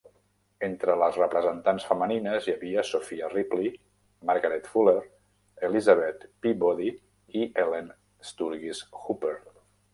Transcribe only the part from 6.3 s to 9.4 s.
Peabody i Ellen Sturgis Hooper.